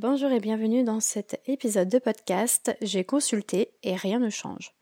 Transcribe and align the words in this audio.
Bonjour 0.00 0.30
et 0.30 0.38
bienvenue 0.38 0.84
dans 0.84 1.00
cet 1.00 1.40
épisode 1.46 1.88
de 1.88 1.98
podcast 1.98 2.72
J'ai 2.80 3.02
consulté 3.02 3.72
et 3.82 3.96
rien 3.96 4.20
ne 4.20 4.30
change. 4.30 4.72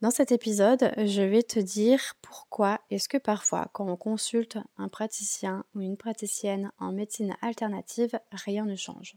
Dans 0.00 0.12
cet 0.12 0.30
épisode, 0.30 0.92
je 0.96 1.22
vais 1.22 1.42
te 1.42 1.58
dire 1.58 2.14
pourquoi 2.22 2.78
est-ce 2.88 3.08
que 3.08 3.18
parfois 3.18 3.68
quand 3.72 3.90
on 3.90 3.96
consulte 3.96 4.58
un 4.78 4.86
praticien 4.86 5.64
ou 5.74 5.80
une 5.80 5.96
praticienne 5.96 6.70
en 6.78 6.92
médecine 6.92 7.34
alternative, 7.42 8.16
rien 8.30 8.64
ne 8.64 8.76
change. 8.76 9.16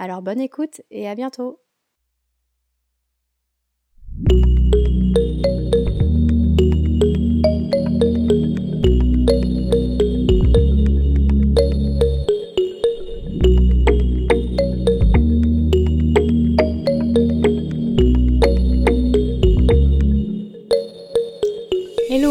Alors 0.00 0.20
bonne 0.20 0.40
écoute 0.40 0.80
et 0.90 1.08
à 1.08 1.14
bientôt 1.14 1.60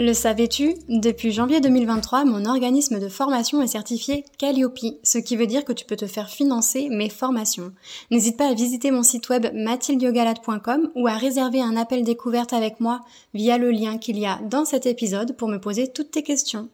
Le 0.00 0.12
savais-tu? 0.12 0.74
Depuis 0.88 1.32
janvier 1.32 1.60
2023, 1.60 2.24
mon 2.24 2.44
organisme 2.44 3.00
de 3.00 3.08
formation 3.08 3.60
est 3.62 3.66
certifié 3.66 4.24
Calliope, 4.38 4.78
ce 5.02 5.18
qui 5.18 5.34
veut 5.34 5.48
dire 5.48 5.64
que 5.64 5.72
tu 5.72 5.84
peux 5.84 5.96
te 5.96 6.06
faire 6.06 6.30
financer 6.30 6.88
mes 6.88 7.08
formations. 7.08 7.72
N'hésite 8.12 8.36
pas 8.36 8.48
à 8.48 8.54
visiter 8.54 8.92
mon 8.92 9.02
site 9.02 9.28
web 9.28 9.48
mathildiogalade.com 9.52 10.92
ou 10.94 11.08
à 11.08 11.16
réserver 11.16 11.60
un 11.60 11.76
appel 11.76 12.04
découverte 12.04 12.52
avec 12.52 12.78
moi 12.78 13.00
via 13.34 13.58
le 13.58 13.72
lien 13.72 13.98
qu'il 13.98 14.20
y 14.20 14.26
a 14.26 14.38
dans 14.42 14.64
cet 14.64 14.86
épisode 14.86 15.36
pour 15.36 15.48
me 15.48 15.58
poser 15.58 15.92
toutes 15.92 16.12
tes 16.12 16.22
questions. 16.22 16.68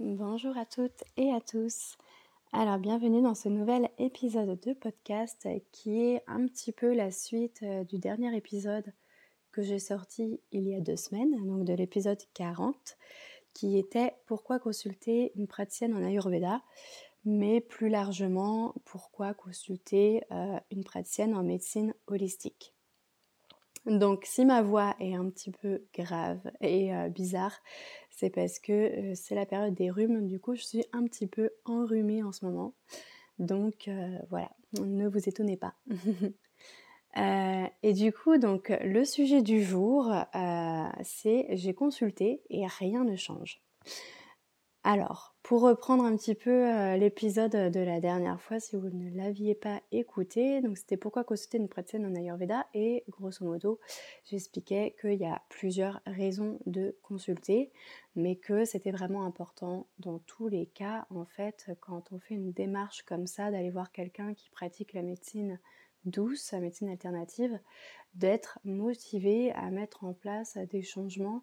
Bonjour 0.00 0.58
à 0.58 0.64
toutes 0.64 1.04
et 1.16 1.32
à 1.32 1.40
tous. 1.40 1.96
Alors 2.52 2.78
bienvenue 2.78 3.22
dans 3.22 3.36
ce 3.36 3.48
nouvel 3.48 3.90
épisode 4.00 4.58
de 4.58 4.72
podcast 4.72 5.46
qui 5.70 6.00
est 6.00 6.24
un 6.26 6.48
petit 6.48 6.72
peu 6.72 6.92
la 6.94 7.12
suite 7.12 7.60
euh, 7.62 7.84
du 7.84 7.98
dernier 7.98 8.36
épisode 8.36 8.92
que 9.56 9.62
j'ai 9.62 9.78
sorti 9.78 10.38
il 10.52 10.68
y 10.68 10.74
a 10.74 10.80
deux 10.80 10.96
semaines, 10.96 11.34
donc 11.46 11.64
de 11.64 11.72
l'épisode 11.72 12.20
40, 12.34 12.98
qui 13.54 13.78
était 13.78 14.12
Pourquoi 14.26 14.58
consulter 14.58 15.32
une 15.34 15.46
praticienne 15.46 15.94
en 15.94 16.04
Ayurveda, 16.04 16.60
mais 17.24 17.62
plus 17.62 17.88
largement 17.88 18.74
Pourquoi 18.84 19.32
consulter 19.32 20.22
euh, 20.30 20.60
une 20.70 20.84
praticienne 20.84 21.34
en 21.34 21.42
médecine 21.42 21.94
holistique? 22.06 22.74
Donc 23.86 24.26
si 24.26 24.44
ma 24.44 24.60
voix 24.60 24.94
est 25.00 25.14
un 25.14 25.30
petit 25.30 25.52
peu 25.52 25.86
grave 25.94 26.52
et 26.60 26.94
euh, 26.94 27.08
bizarre, 27.08 27.58
c'est 28.10 28.28
parce 28.28 28.58
que 28.58 28.72
euh, 28.72 29.14
c'est 29.14 29.34
la 29.34 29.46
période 29.46 29.74
des 29.74 29.90
rhumes, 29.90 30.26
du 30.26 30.38
coup 30.38 30.54
je 30.54 30.64
suis 30.64 30.84
un 30.92 31.04
petit 31.04 31.26
peu 31.26 31.48
enrhumée 31.64 32.22
en 32.22 32.32
ce 32.32 32.44
moment. 32.44 32.74
Donc 33.38 33.88
voilà, 34.28 34.50
ne 34.80 35.08
vous 35.08 35.28
étonnez 35.28 35.56
pas. 35.56 35.74
Euh, 37.16 37.66
et 37.82 37.92
du 37.94 38.12
coup, 38.12 38.36
donc 38.36 38.72
le 38.82 39.04
sujet 39.04 39.42
du 39.42 39.62
jour, 39.62 40.12
euh, 40.12 40.88
c'est 41.02 41.46
j'ai 41.52 41.74
consulté 41.74 42.42
et 42.50 42.66
rien 42.66 43.04
ne 43.04 43.16
change. 43.16 43.62
Alors, 44.88 45.34
pour 45.42 45.62
reprendre 45.62 46.04
un 46.04 46.16
petit 46.16 46.36
peu 46.36 46.50
euh, 46.50 46.96
l'épisode 46.96 47.72
de 47.72 47.80
la 47.80 47.98
dernière 47.98 48.40
fois, 48.40 48.60
si 48.60 48.76
vous 48.76 48.88
ne 48.88 49.16
l'aviez 49.16 49.56
pas 49.56 49.82
écouté, 49.90 50.60
donc 50.60 50.78
c'était 50.78 50.96
pourquoi 50.96 51.24
consulter 51.24 51.58
une 51.58 51.68
praticienne 51.68 52.06
en 52.06 52.14
Ayurveda 52.14 52.66
et 52.72 53.02
grosso 53.08 53.44
modo, 53.44 53.80
j'expliquais 54.30 54.94
qu'il 55.00 55.14
y 55.14 55.24
a 55.24 55.42
plusieurs 55.48 56.00
raisons 56.06 56.60
de 56.66 56.96
consulter, 57.02 57.72
mais 58.14 58.36
que 58.36 58.64
c'était 58.64 58.92
vraiment 58.92 59.24
important 59.24 59.88
dans 59.98 60.20
tous 60.20 60.46
les 60.46 60.66
cas, 60.66 61.06
en 61.10 61.24
fait, 61.24 61.68
quand 61.80 62.12
on 62.12 62.20
fait 62.20 62.34
une 62.34 62.52
démarche 62.52 63.02
comme 63.02 63.26
ça, 63.26 63.50
d'aller 63.50 63.70
voir 63.70 63.90
quelqu'un 63.90 64.34
qui 64.34 64.50
pratique 64.50 64.92
la 64.92 65.02
médecine 65.02 65.58
douce, 66.06 66.52
la 66.52 66.60
médecine 66.60 66.88
alternative, 66.88 67.58
d'être 68.14 68.58
motivé 68.64 69.52
à 69.52 69.70
mettre 69.70 70.04
en 70.04 70.14
place 70.14 70.56
des 70.70 70.82
changements 70.82 71.42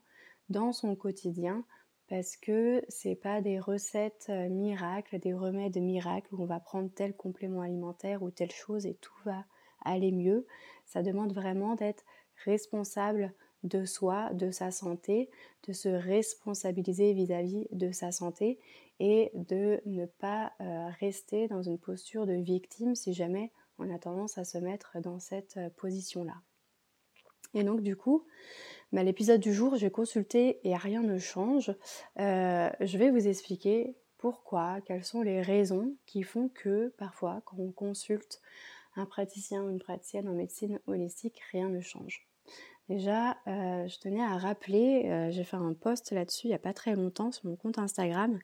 dans 0.50 0.74
son 0.74 0.96
quotidien 0.96 1.64
parce 2.10 2.36
que 2.36 2.84
c'est 2.90 3.16
pas 3.16 3.42
des 3.42 3.60
recettes 3.60 4.28
euh, 4.30 4.50
miracles, 4.50 5.20
des 5.20 5.34
remèdes 5.34 5.78
miracles 5.78 6.36
où 6.36 6.44
on 6.44 6.46
va 6.46 6.60
prendre 6.60 6.90
tel 6.94 7.16
complément 7.16 7.62
alimentaire 7.62 8.24
ou 8.24 8.30
telle 8.30 8.52
chose 8.52 8.86
et 8.86 8.96
tout 8.96 9.16
va 9.26 9.46
aller 9.84 10.12
mieux. 10.12 10.46
Ça 10.86 11.02
demande 11.02 11.34
vraiment 11.34 11.76
d'être 11.76 12.04
responsable 12.46 13.34
de 13.64 13.86
soi, 13.86 14.34
de 14.34 14.52
sa 14.52 14.72
santé, 14.72 15.30
de 15.68 15.74
se 15.74 15.88
responsabiliser 15.88 17.14
vis-à-vis 17.14 17.68
de 17.72 17.92
sa 17.92 18.12
santé 18.12 18.60
et 19.00 19.32
de 19.34 19.82
ne 19.86 20.06
pas 20.06 20.52
euh, 20.60 20.90
rester 21.00 21.48
dans 21.48 21.62
une 21.62 21.80
posture 21.80 22.26
de 22.26 22.34
victime 22.34 22.96
si 22.96 23.14
jamais 23.14 23.52
on 23.80 23.94
a 23.94 24.00
tendance 24.00 24.38
à 24.38 24.46
se 24.46 24.58
mettre 24.58 25.00
dans 25.02 25.20
cette 25.20 25.58
euh, 25.58 25.70
position-là. 25.78 26.36
Et 27.54 27.64
donc 27.64 27.82
du 27.82 27.96
coup, 27.96 28.26
bah, 28.92 29.04
l'épisode 29.04 29.40
du 29.40 29.54
jour, 29.54 29.76
j'ai 29.76 29.92
consulté 29.92 30.60
et 30.68 30.76
rien 30.76 31.02
ne 31.02 31.20
change. 31.20 31.76
Euh, 32.20 32.70
je 32.80 32.98
vais 32.98 33.12
vous 33.12 33.28
expliquer 33.28 33.96
pourquoi, 34.18 34.80
quelles 34.82 35.04
sont 35.04 35.22
les 35.22 35.42
raisons 35.42 35.96
qui 36.06 36.24
font 36.24 36.50
que 36.50 36.94
parfois, 36.98 37.42
quand 37.46 37.58
on 37.60 37.72
consulte 37.72 38.42
un 38.96 39.06
praticien 39.06 39.64
ou 39.64 39.70
une 39.70 39.80
praticienne 39.80 40.28
en 40.30 40.34
médecine 40.34 40.80
holistique, 40.88 41.42
rien 41.52 41.70
ne 41.70 41.82
change. 41.82 42.28
Déjà, 42.90 43.38
euh, 43.48 43.88
je 43.88 44.00
tenais 44.00 44.24
à 44.24 44.38
rappeler, 44.38 45.30
j'ai 45.32 45.44
fait 45.44 45.58
un 45.58 45.74
post 45.74 46.12
là-dessus 46.12 46.48
il 46.48 46.50
n'y 46.50 46.56
a 46.56 46.60
pas 46.60 46.74
très 46.74 46.96
longtemps 46.96 47.32
sur 47.32 47.46
mon 47.48 47.56
compte 47.56 47.78
Instagram, 47.78 48.40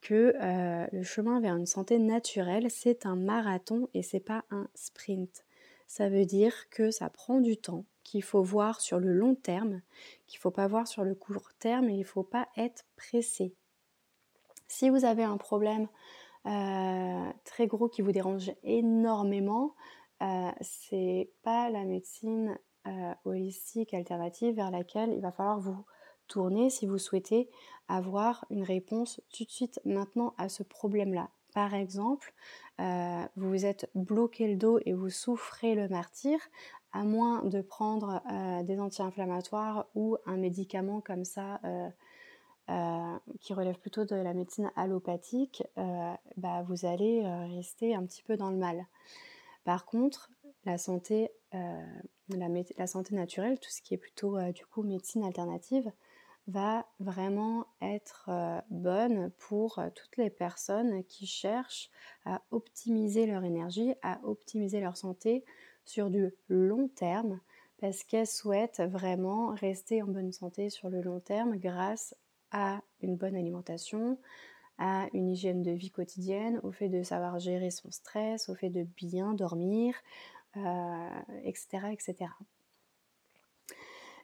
que 0.00 0.34
euh, 0.40 0.86
le 0.92 1.02
chemin 1.02 1.40
vers 1.40 1.56
une 1.56 1.66
santé 1.66 1.98
naturelle, 1.98 2.70
c'est 2.70 3.06
un 3.06 3.16
marathon 3.16 3.88
et 3.94 4.02
c'est 4.02 4.20
pas 4.20 4.44
un 4.50 4.68
sprint. 4.74 5.44
Ça 5.86 6.08
veut 6.08 6.24
dire 6.24 6.68
que 6.70 6.90
ça 6.90 7.10
prend 7.10 7.40
du 7.40 7.56
temps, 7.56 7.84
qu'il 8.04 8.22
faut 8.22 8.42
voir 8.42 8.80
sur 8.80 8.98
le 8.98 9.12
long 9.12 9.34
terme, 9.34 9.82
qu'il 10.26 10.38
ne 10.38 10.42
faut 10.42 10.50
pas 10.50 10.68
voir 10.68 10.86
sur 10.86 11.04
le 11.04 11.14
court 11.14 11.50
terme 11.58 11.88
et 11.88 11.94
il 11.94 12.00
ne 12.00 12.04
faut 12.04 12.22
pas 12.22 12.48
être 12.56 12.84
pressé. 12.96 13.54
Si 14.68 14.88
vous 14.88 15.04
avez 15.04 15.24
un 15.24 15.36
problème 15.36 15.88
euh, 16.46 17.32
très 17.44 17.66
gros 17.66 17.88
qui 17.88 18.02
vous 18.02 18.12
dérange 18.12 18.52
énormément, 18.62 19.74
euh, 20.22 20.50
c'est 20.60 21.30
pas 21.42 21.70
la 21.70 21.84
médecine 21.84 22.58
euh, 22.86 23.14
holistique 23.24 23.94
alternative 23.94 24.54
vers 24.54 24.70
laquelle 24.70 25.12
il 25.12 25.20
va 25.20 25.32
falloir 25.32 25.60
vous 25.60 25.84
si 26.68 26.86
vous 26.86 26.98
souhaitez 26.98 27.48
avoir 27.88 28.44
une 28.50 28.62
réponse 28.62 29.20
tout 29.32 29.44
de 29.44 29.50
suite 29.50 29.80
maintenant 29.84 30.34
à 30.38 30.48
ce 30.48 30.62
problème-là. 30.62 31.30
Par 31.52 31.74
exemple, 31.74 32.32
euh, 32.80 33.22
vous 33.36 33.50
vous 33.50 33.66
êtes 33.66 33.90
bloqué 33.94 34.46
le 34.46 34.56
dos 34.56 34.78
et 34.86 34.92
vous 34.92 35.10
souffrez 35.10 35.74
le 35.74 35.88
martyr, 35.88 36.38
à 36.92 37.02
moins 37.02 37.42
de 37.44 37.60
prendre 37.60 38.22
euh, 38.30 38.62
des 38.62 38.78
anti-inflammatoires 38.80 39.86
ou 39.94 40.16
un 40.26 40.36
médicament 40.36 41.00
comme 41.00 41.24
ça 41.24 41.60
euh, 41.64 41.88
qui 43.40 43.52
relève 43.52 43.78
plutôt 43.80 44.04
de 44.04 44.14
la 44.14 44.32
médecine 44.32 44.70
allopathique, 44.76 45.64
bah, 46.36 46.62
vous 46.68 46.86
allez 46.86 47.26
rester 47.56 47.96
un 47.96 48.06
petit 48.06 48.22
peu 48.22 48.36
dans 48.36 48.50
le 48.50 48.56
mal. 48.56 48.86
Par 49.64 49.84
contre, 49.84 50.30
la 50.64 50.78
santé, 50.78 51.32
la, 51.52 52.48
la, 52.78 52.86
santé 52.86 53.16
naturelle, 53.16 53.58
tout 53.58 53.70
ce 53.70 53.82
qui 53.82 53.94
est 53.94 53.98
plutôt 53.98 54.38
du 54.52 54.64
coup 54.66 54.84
médecine 54.84 55.24
alternative, 55.24 55.90
va 56.46 56.86
vraiment 56.98 57.66
être 57.80 58.26
euh, 58.28 58.60
bonne 58.70 59.30
pour 59.38 59.78
euh, 59.78 59.88
toutes 59.94 60.16
les 60.16 60.30
personnes 60.30 61.04
qui 61.04 61.26
cherchent 61.26 61.90
à 62.24 62.42
optimiser 62.50 63.26
leur 63.26 63.44
énergie, 63.44 63.94
à 64.02 64.20
optimiser 64.24 64.80
leur 64.80 64.96
santé 64.96 65.44
sur 65.84 66.10
du 66.10 66.32
long 66.48 66.88
terme, 66.88 67.40
parce 67.78 68.04
qu'elles 68.04 68.26
souhaitent 68.26 68.80
vraiment 68.80 69.48
rester 69.54 70.02
en 70.02 70.06
bonne 70.06 70.32
santé 70.32 70.70
sur 70.70 70.90
le 70.90 71.00
long 71.00 71.20
terme 71.20 71.56
grâce 71.56 72.14
à 72.52 72.82
une 73.00 73.16
bonne 73.16 73.36
alimentation, 73.36 74.18
à 74.78 75.08
une 75.12 75.28
hygiène 75.28 75.62
de 75.62 75.70
vie 75.70 75.90
quotidienne, 75.90 76.60
au 76.62 76.72
fait 76.72 76.88
de 76.88 77.02
savoir 77.02 77.38
gérer 77.38 77.70
son 77.70 77.90
stress, 77.90 78.48
au 78.48 78.54
fait 78.54 78.70
de 78.70 78.82
bien 78.82 79.34
dormir, 79.34 79.94
etc., 81.44 81.78
euh, 81.84 81.88
etc. 81.90 82.30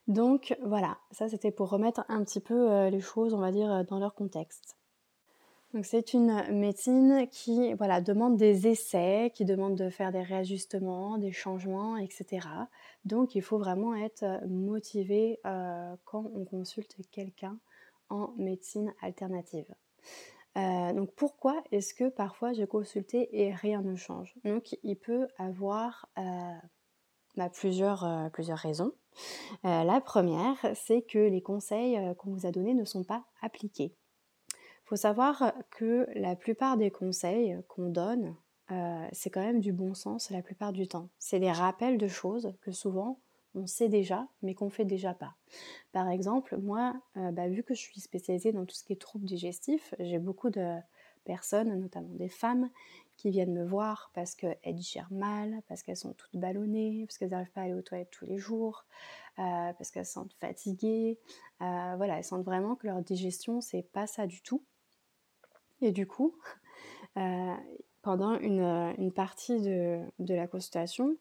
Donc 0.09 0.57
voilà, 0.63 0.99
ça 1.11 1.29
c'était 1.29 1.51
pour 1.51 1.69
remettre 1.69 2.05
un 2.09 2.23
petit 2.23 2.41
peu 2.41 2.71
euh, 2.71 2.91
les 2.91 3.01
choses, 3.01 3.35
on 3.35 3.41
va 3.41 3.51
dire, 3.51 3.73
euh, 3.73 3.83
dans 3.83 3.99
leur 3.99 4.15
contexte. 4.15 4.77
Donc 5.75 5.85
c'est 5.85 6.15
une 6.15 6.45
médecine 6.53 7.27
qui 7.31 7.75
voilà, 7.75 8.01
demande 8.01 8.37
des 8.37 8.69
essais, 8.69 9.33
qui 9.35 9.45
demande 9.45 9.75
de 9.75 9.91
faire 9.91 10.13
des 10.13 10.23
réajustements, 10.23 11.19
des 11.19 11.33
changements, 11.33 11.97
etc. 11.97 12.49
Donc 13.05 13.35
il 13.35 13.43
faut 13.43 13.59
vraiment 13.59 13.95
être 13.95 14.25
motivé 14.47 15.41
euh, 15.45 15.95
quand 16.05 16.31
on 16.35 16.45
consulte 16.45 16.97
quelqu'un 17.11 17.59
en 18.09 18.33
médecine 18.37 18.95
alternative. 19.03 19.75
Donc 20.55 21.13
pourquoi 21.17 21.63
est-ce 21.71 21.93
que 21.93 22.09
parfois 22.09 22.55
j'ai 22.55 22.67
consulté 22.67 23.29
et 23.43 23.53
rien 23.53 23.83
ne 23.83 23.95
change? 23.95 24.35
Donc 24.43 24.79
il 24.83 24.97
peut 24.97 25.29
avoir 25.37 26.09
bah, 27.37 27.51
plusieurs, 27.51 28.31
plusieurs 28.33 28.59
raisons. 28.59 28.93
la 29.65 30.01
première, 30.01 30.57
c'est 30.75 31.03
que 31.03 31.19
les 31.19 31.43
conseils 31.43 31.99
qu'on 32.19 32.33
vous 32.33 32.47
a 32.47 32.51
donnés 32.51 32.75
ne 32.75 32.85
sont 32.85 33.05
pas 33.05 33.25
appliqués. 33.43 33.95
Il 34.53 34.89
faut 34.89 34.97
savoir 34.97 35.53
que 35.71 36.07
la 36.15 36.37
plupart 36.37 36.77
des 36.77 36.91
conseils 36.91 37.59
qu'on 37.69 37.89
donne, 37.89 38.37
euh, 38.73 39.07
c'est 39.13 39.31
quand 39.31 39.43
même 39.43 39.61
du 39.61 39.73
bon 39.73 39.95
sens 39.95 40.31
la 40.31 40.43
plupart 40.43 40.73
du 40.73 40.89
temps. 40.89 41.09
C'est 41.19 41.39
des 41.39 41.53
rappels 41.53 41.99
de 41.99 42.09
choses 42.09 42.55
que 42.61 42.73
souvent 42.73 43.21
on 43.55 43.67
sait 43.67 43.89
déjà, 43.89 44.29
mais 44.43 44.55
qu'on 44.55 44.69
fait 44.69 44.85
déjà 44.85 45.15
pas. 45.15 45.35
Par 45.93 46.11
exemple, 46.11 46.59
moi, 46.59 46.95
euh, 47.17 47.33
bah, 47.33 47.49
vu 47.49 47.63
que 47.63 47.75
je 47.75 47.81
suis 47.81 48.01
spécialisée 48.01 48.53
dans 48.53 48.67
tout 48.67 48.75
ce 48.75 48.85
qui 48.85 48.93
est 48.93 49.01
troubles 49.01 49.25
digestifs, 49.25 49.95
j'ai 49.99 50.19
beaucoup 50.19 50.51
de 50.51 50.77
personnes, 51.25 51.75
notamment 51.81 52.15
des 52.15 52.29
femmes, 52.29 52.69
qui 53.17 53.31
viennent 53.31 53.53
me 53.53 53.65
voir 53.65 54.11
parce 54.15 54.35
qu'elles 54.35 54.59
digèrent 54.75 55.13
mal, 55.13 55.63
parce 55.69 55.83
qu'elles 55.83 55.97
sont 55.97 56.13
toutes 56.13 56.37
ballonnées, 56.37 57.05
parce 57.07 57.19
qu'elles 57.19 57.31
n'arrivent 57.31 57.53
pas 57.53 57.63
à 57.63 57.65
aller 57.65 57.75
aux 57.75 57.83
toilettes 57.83 58.11
tous 58.11 58.27
les 58.27 58.39
jours, 58.39 58.85
euh, 59.39 59.73
parce 59.73 59.91
qu'elles 59.91 60.07
se 60.07 60.13
sentent 60.13 60.35
fatiguées. 60.41 61.19
voilà, 61.61 62.19
elles 62.19 62.25
sentent 62.25 62.45
vraiment 62.45 62.77
que 62.77 62.87
leur 62.87 63.03
digestion, 63.03 63.61
c'est 63.61 63.83
pas 63.83 64.07
ça 64.07 64.27
du 64.27 64.43
tout. 64.43 64.63
Et 65.81 65.93
du 65.93 66.07
coup, 66.07 66.35
euh, 67.17 67.55
pendant 68.03 68.39
une, 68.39 68.61
euh, 68.61 69.11
partie 69.11 69.61
de, 69.61 70.05
la 70.19 70.47
consultation, 70.47 71.17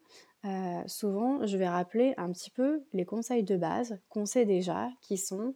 euh, 0.45 0.81
souvent 0.86 1.45
je 1.45 1.57
vais 1.57 1.68
rappeler 1.68 2.13
un 2.18 2.31
petit 2.31 2.51
peu 2.51 2.83
les 2.94 3.06
conseils 3.06 3.44
de 3.44 3.57
base 3.57 4.00
qu'on 4.09 4.25
sait 4.25 4.45
déjà, 4.45 4.89
qui 5.01 5.18
sont 5.18 5.56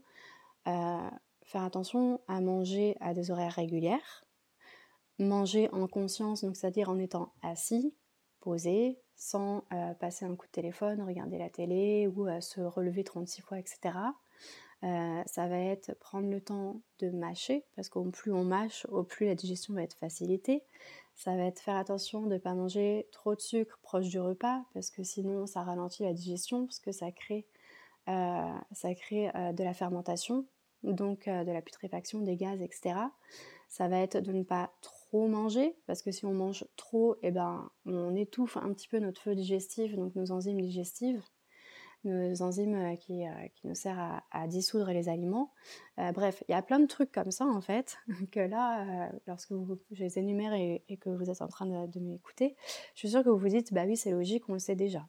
faire 0.65 1.63
attention 1.63 2.21
à 2.27 2.41
manger 2.41 2.95
à 2.99 3.15
des 3.15 3.31
horaires 3.31 3.53
régulières, 3.53 4.23
manger 5.19 5.69
en 5.71 5.87
conscience, 5.87 6.43
donc 6.43 6.55
c'est-à-dire 6.55 6.89
en 6.89 6.97
étant 6.97 7.33
assis, 7.41 7.93
posé, 8.39 8.99
sans 9.15 9.65
passer 9.99 10.23
un 10.23 10.35
coup 10.35 10.47
de 10.47 10.51
téléphone, 10.51 11.01
regarder 11.01 11.37
la 11.37 11.49
télé 11.49 12.07
ou 12.07 12.27
se 12.39 12.61
relever 12.61 13.03
36 13.03 13.41
fois, 13.41 13.59
etc. 13.59 13.91
Euh, 14.83 15.21
ça 15.25 15.47
va 15.47 15.57
être 15.57 15.93
prendre 15.99 16.29
le 16.29 16.39
temps 16.39 16.81
de 16.99 17.09
mâcher, 17.09 17.65
parce 17.75 17.89
qu'au 17.89 18.03
plus 18.05 18.31
on 18.31 18.45
mâche, 18.45 18.85
au 18.89 19.03
plus 19.03 19.25
la 19.25 19.35
digestion 19.35 19.73
va 19.73 19.83
être 19.83 19.95
facilitée. 19.95 20.63
Ça 21.15 21.35
va 21.35 21.43
être 21.43 21.59
faire 21.59 21.75
attention 21.75 22.21
de 22.21 22.35
ne 22.35 22.37
pas 22.37 22.53
manger 22.53 23.07
trop 23.11 23.35
de 23.35 23.41
sucre 23.41 23.77
proche 23.81 24.07
du 24.07 24.19
repas, 24.19 24.63
parce 24.73 24.89
que 24.89 25.03
sinon 25.03 25.45
ça 25.47 25.63
ralentit 25.63 26.03
la 26.03 26.13
digestion, 26.13 26.65
parce 26.65 26.79
que 26.79 26.93
ça 26.93 27.11
crée, 27.11 27.45
euh, 28.07 28.57
ça 28.71 28.95
crée 28.95 29.29
euh, 29.35 29.51
de 29.51 29.63
la 29.63 29.73
fermentation, 29.73 30.45
donc 30.83 31.25
de 31.25 31.51
la 31.51 31.61
putréfaction, 31.61 32.21
des 32.21 32.37
gaz, 32.37 32.61
etc. 32.61 32.95
Ça 33.67 33.89
va 33.89 33.99
être 33.99 34.19
de 34.19 34.31
ne 34.31 34.43
pas 34.43 34.71
trop 34.81 34.98
manger, 35.13 35.75
parce 35.87 36.01
que 36.01 36.11
si 36.11 36.25
on 36.25 36.33
mange 36.33 36.65
trop, 36.75 37.15
eh 37.23 37.31
ben, 37.31 37.69
on 37.85 38.15
étouffe 38.15 38.57
un 38.57 38.73
petit 38.73 38.87
peu 38.87 38.99
notre 38.99 39.21
feu 39.21 39.35
digestif, 39.35 39.95
donc 39.95 40.15
nos 40.15 40.31
enzymes 40.31 40.61
digestives 40.61 41.21
nos 42.03 42.41
enzymes 42.41 42.75
euh, 42.75 42.95
qui, 42.95 43.27
euh, 43.27 43.47
qui 43.55 43.67
nous 43.67 43.75
servent 43.75 44.21
à, 44.31 44.47
dissoudre 44.47 44.91
les 44.91 45.09
aliments. 45.09 45.51
Euh, 45.99 46.11
bref, 46.11 46.43
il 46.47 46.51
y 46.51 46.55
a 46.55 46.61
plein 46.61 46.79
de 46.79 46.85
trucs 46.85 47.11
comme 47.11 47.31
ça 47.31 47.45
en 47.45 47.61
fait, 47.61 47.97
que 48.31 48.39
là, 48.39 49.11
lorsque 49.27 49.51
vous, 49.51 49.79
je 49.91 50.03
les 50.03 50.19
énumère 50.19 50.53
et, 50.53 50.83
que 51.01 51.09
vous 51.09 51.29
êtes 51.29 51.41
en 51.41 51.47
train 51.47 51.65
de, 51.87 51.99
m'écouter, 51.99 52.55
je 52.93 52.99
suis 52.99 53.09
sûre 53.09 53.23
que 53.23 53.29
vous 53.29 53.37
vous 53.37 53.49
dites, 53.49 53.73
bah 53.73 53.83
oui, 53.85 53.97
c'est 53.97 54.11
logique, 54.11 54.47
on 54.49 54.53
le 54.53 54.59
sait 54.59 54.75
déjà. 54.75 55.07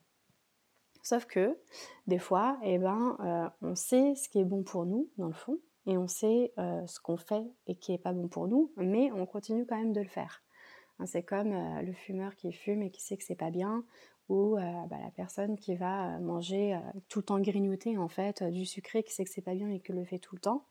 Sauf 1.03 1.25
que, 1.25 1.57
des 2.05 2.19
fois, 2.19 2.59
eh 2.63 2.77
ben, 2.77 3.51
on 3.61 3.73
sait 3.73 4.13
ce 4.13 4.29
qui 4.29 4.39
est 4.39 4.45
bon 4.45 4.63
pour 4.63 4.85
nous, 4.85 5.09
dans 5.17 5.27
le 5.27 5.33
fond, 5.33 5.59
et 5.85 5.97
on 5.97 6.07
sait 6.07 6.53
ce 6.57 6.99
qu'on 6.99 7.17
fait 7.17 7.43
et 7.67 7.75
qui 7.75 7.91
n'est 7.91 7.97
pas 7.97 8.13
bon 8.13 8.27
pour 8.27 8.47
nous, 8.47 8.71
mais 8.77 9.11
on 9.11 9.25
continue 9.25 9.65
quand 9.65 9.77
même 9.77 9.93
de 9.93 10.01
le 10.01 10.07
faire. 10.07 10.43
Hein, 10.99 11.05
c'est 11.05 11.23
comme 11.23 11.53
le 11.81 11.93
fumeur 11.93 12.35
qui 12.35 12.51
fume 12.51 12.83
et 12.83 12.91
qui 12.91 13.01
sait 13.01 13.17
que 13.17 13.23
c'est 13.23 13.35
pas 13.35 13.51
bien, 13.51 13.83
ou 14.31 14.57
euh, 14.57 14.61
bah, 14.89 14.97
la 15.03 15.11
personne 15.11 15.57
qui 15.57 15.75
va 15.75 16.15
euh, 16.15 16.19
manger 16.19 16.73
euh, 16.73 16.79
tout 17.09 17.19
le 17.19 17.25
temps 17.25 17.39
grignoter 17.39 17.97
en 17.97 18.07
fait 18.07 18.43
du 18.43 18.65
sucré 18.65 19.03
qui 19.03 19.13
sait 19.13 19.25
que 19.25 19.29
c'est 19.29 19.41
pas 19.41 19.55
bien 19.55 19.69
et 19.69 19.81
que 19.81 19.91
le 19.91 20.05
fait 20.05 20.19
tout 20.19 20.35
le 20.35 20.41
temps 20.41 20.65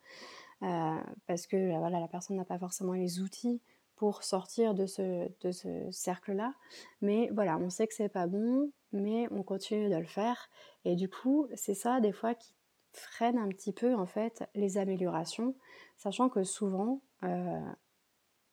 parce 1.27 1.47
que 1.47 1.79
voilà 1.79 2.01
la 2.01 2.09
personne 2.09 2.37
n'a 2.37 2.45
pas 2.45 2.59
forcément 2.59 2.93
les 2.93 3.21
outils 3.21 3.62
pour 3.97 4.23
sortir 4.23 4.75
de 4.75 4.85
ce, 4.85 5.31
de 5.41 5.53
ce 5.53 5.91
cercle-là. 5.91 6.53
Mais 7.01 7.31
voilà, 7.33 7.57
on 7.57 7.71
sait 7.71 7.87
que 7.87 7.95
c'est 7.95 8.11
pas 8.11 8.27
bon, 8.27 8.71
mais 8.93 9.27
on 9.31 9.43
continue 9.43 9.89
de 9.89 9.97
le 9.97 10.05
faire. 10.05 10.51
Et 10.85 10.97
du 10.97 11.09
coup, 11.09 11.47
c'est 11.55 11.73
ça 11.73 12.01
des 12.01 12.12
fois 12.12 12.35
qui 12.35 12.55
freine 12.93 13.39
un 13.39 13.49
petit 13.49 13.73
peu 13.73 13.95
en 13.95 14.07
fait 14.07 14.49
les 14.55 14.79
améliorations, 14.79 15.55
sachant 15.97 16.29
que 16.29 16.45
souvent 16.45 17.01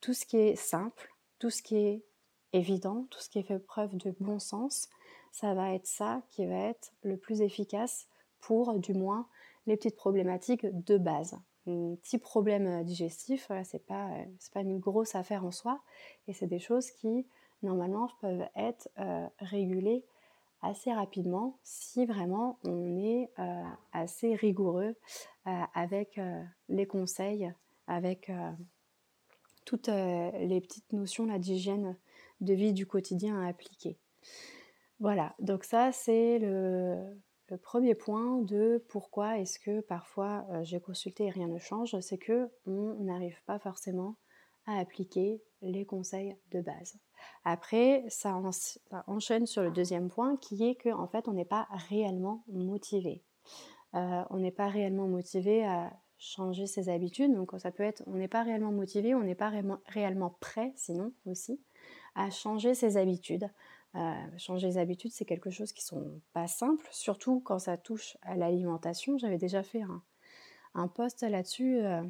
tout 0.01 0.13
ce 0.13 0.25
qui 0.25 0.37
est 0.37 0.55
simple, 0.55 1.13
tout 1.39 1.49
ce 1.49 1.61
qui 1.61 1.77
est 1.77 2.03
évident, 2.53 3.07
tout 3.09 3.19
ce 3.19 3.29
qui 3.29 3.43
fait 3.43 3.59
preuve 3.59 3.95
de 3.95 4.15
bon 4.19 4.39
sens, 4.39 4.89
ça 5.31 5.53
va 5.53 5.73
être 5.73 5.87
ça 5.87 6.23
qui 6.29 6.45
va 6.45 6.55
être 6.55 6.91
le 7.03 7.17
plus 7.17 7.41
efficace 7.41 8.07
pour 8.39 8.77
du 8.79 8.93
moins 8.93 9.27
les 9.65 9.75
petites 9.75 9.95
problématiques 9.95 10.65
de 10.65 10.97
base. 10.97 11.37
Un 11.67 11.95
petit 12.01 12.17
problème 12.17 12.83
digestif, 12.83 13.47
voilà, 13.47 13.63
c'est 13.65 13.85
pas, 13.85 14.09
pas 14.53 14.61
une 14.61 14.79
grosse 14.79 15.15
affaire 15.15 15.45
en 15.45 15.51
soi 15.51 15.81
et 16.27 16.33
c'est 16.33 16.47
des 16.47 16.59
choses 16.59 16.91
qui 16.91 17.27
normalement 17.61 18.09
peuvent 18.21 18.47
être 18.55 18.87
euh, 18.99 19.27
régulées 19.39 20.05
assez 20.61 20.91
rapidement 20.91 21.59
si 21.63 22.05
vraiment 22.05 22.59
on 22.63 22.97
est 22.97 23.29
euh, 23.39 23.63
assez 23.93 24.35
rigoureux 24.35 24.95
euh, 25.47 25.61
avec 25.73 26.19
les 26.69 26.87
conseils, 26.87 27.51
avec 27.87 28.31
toutes 29.65 29.87
les 29.87 30.61
petites 30.61 30.91
notions 30.93 31.25
d'hygiène 31.37 31.97
de 32.41 32.53
vie 32.53 32.73
du 32.73 32.85
quotidien 32.85 33.41
à 33.41 33.47
appliquer. 33.47 33.97
Voilà, 34.99 35.35
donc 35.39 35.63
ça 35.63 35.91
c'est 35.91 36.39
le, 36.39 36.97
premier 37.61 37.93
point 37.93 38.41
de 38.41 38.83
pourquoi 38.89 39.37
est-ce 39.37 39.59
que 39.59 39.79
parfois 39.81 40.45
euh, 40.49 40.63
j'ai 40.63 40.79
consulté 40.79 41.25
et 41.25 41.29
rien 41.29 41.47
ne 41.47 41.59
change, 41.59 41.97
c'est 41.99 42.17
que 42.17 42.49
on 42.65 42.95
n'arrive 43.03 43.39
pas 43.45 43.59
forcément 43.59 44.15
à 44.65 44.79
appliquer 44.79 45.41
les 45.61 45.85
conseils 45.85 46.35
de 46.51 46.61
base. 46.61 46.97
Après, 47.43 48.03
ça, 48.09 48.39
enchaîne 49.07 49.45
sur 49.45 49.63
le 49.63 49.71
deuxième 49.71 50.09
point 50.09 50.37
qui 50.37 50.67
est 50.67 50.75
qu'en 50.75 50.99
en 50.99 51.07
fait 51.07 51.27
on 51.27 51.33
n'est 51.33 51.45
pas 51.45 51.67
réellement 51.89 52.43
motivé. 52.47 53.23
Euh, 53.95 54.23
on 54.29 54.37
n'est 54.37 54.51
pas 54.51 54.67
réellement 54.67 55.07
motivé 55.07 55.65
à 55.65 55.93
changer 56.17 56.67
ses 56.67 56.89
habitudes, 56.89 57.33
donc 57.33 57.51
ça 57.57 57.71
peut 57.71 57.83
être 57.83 58.03
on 58.07 58.15
n'est 58.15 58.27
pas 58.27 58.43
réellement 58.43 58.71
motivé, 58.71 59.15
on 59.15 59.21
n'est 59.21 59.35
pas 59.35 59.51
réellement, 59.87 60.35
prêt 60.41 60.73
sinon 60.75 61.13
aussi 61.25 61.61
à 62.15 62.29
changer 62.29 62.73
ses 62.73 62.97
habitudes. 62.97 63.49
Euh, 63.95 64.13
changer 64.37 64.67
les 64.67 64.77
habitudes, 64.77 65.11
c'est 65.11 65.25
quelque 65.25 65.49
chose 65.49 65.71
qui 65.71 65.83
sont 65.83 66.19
pas 66.33 66.47
simples, 66.47 66.87
surtout 66.91 67.39
quand 67.39 67.59
ça 67.59 67.77
touche 67.77 68.17
à 68.21 68.35
l'alimentation. 68.35 69.17
J'avais 69.17 69.37
déjà 69.37 69.63
fait 69.63 69.81
un, 69.81 70.03
un 70.73 70.87
post 70.87 71.23
là-dessus 71.23 71.79
euh, 71.79 72.03